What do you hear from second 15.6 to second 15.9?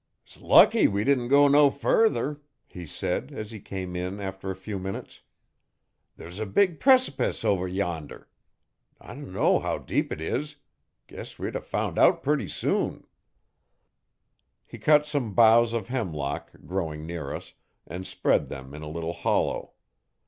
of